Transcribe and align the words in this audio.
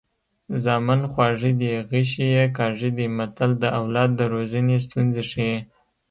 زامن 0.63 1.01
خواږه 1.11 1.51
دي 1.59 1.71
غشي 1.89 2.25
یې 2.35 2.45
کاږه 2.57 2.89
دي 2.97 3.07
متل 3.17 3.51
د 3.59 3.63
اولاد 3.79 4.09
د 4.15 4.21
روزنې 4.33 4.75
ستونزې 4.85 5.23
ښيي 5.31 5.57